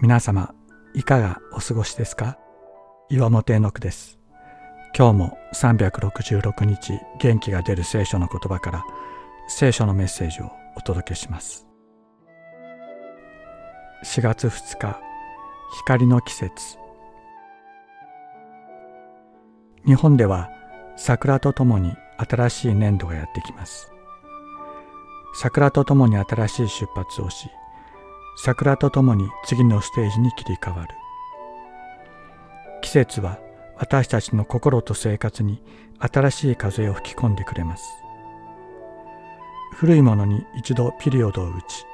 [0.00, 0.54] 皆様
[0.94, 2.38] いかがお過ごしですか？
[3.08, 4.18] 岩本絵の句です。
[4.96, 8.84] 今日も366日元気が出る聖書の言葉から
[9.48, 11.68] 聖書のメッセージをお届けします。
[14.04, 15.00] 4月2日
[15.86, 16.78] 光の季節。
[19.86, 20.50] 日本では
[20.96, 23.92] 桜とともに新しい年度がやってきます。
[25.34, 27.48] 桜とともに新しい出発をし
[28.36, 30.94] 桜とともに次のステージに切り替わる。
[32.80, 33.38] 季節は
[33.76, 35.62] 私たちの心と生活に
[35.98, 37.90] 新しい風を吹き込んでくれます。
[39.74, 41.86] 古いものに一度ピリオドを打ち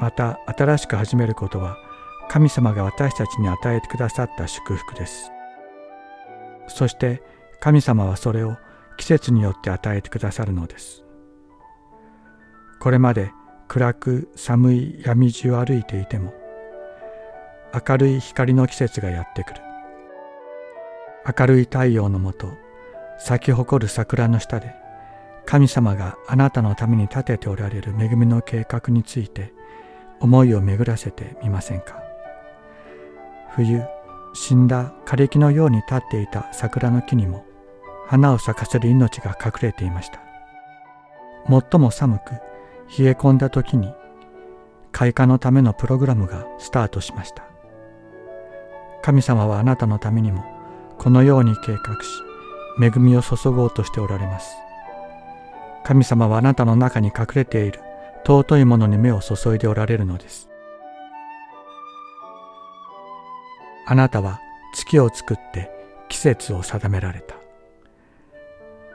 [0.00, 1.76] また新しく始めることは
[2.28, 5.30] 神様が私たちに与えてくださった祝福です。
[6.68, 7.22] そして
[7.60, 8.56] 神様はそれを
[8.98, 11.04] 季節によって与えてくださるのです。
[12.80, 13.32] これまで
[13.68, 16.32] 暗く寒い闇路を歩いていても
[17.86, 19.60] 明るい光の季節がやってくる。
[21.38, 22.50] 明るい太陽のもと
[23.18, 24.74] 咲き誇る桜の下で
[25.44, 29.52] 神様があなたのために立てておられる恵みの計画について
[30.20, 32.02] 思いを巡らせてみませんか。
[33.50, 33.82] 冬
[34.32, 37.44] 死んだ枯れ木のように立っていた桜の木にも
[38.06, 40.20] 花を咲かせる命が隠れていました。
[41.50, 42.47] 最も寒く
[42.96, 43.92] 冷え込んだ時に
[44.92, 47.44] 開花のためのプログラムがスタートしました。
[49.02, 50.44] 神様はあなたのためにも
[50.98, 52.10] このように計画し
[52.80, 54.56] 恵みを注ごうとしておられます。
[55.84, 57.80] 神様はあなたの中に隠れている
[58.26, 60.48] 尊いものに目を注いでおられるのです。
[63.86, 64.40] あなたは
[64.74, 65.70] 月を作って
[66.08, 67.36] 季節を定められた。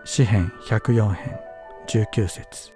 [0.05, 1.39] 詩編104編
[1.87, 2.73] 19節。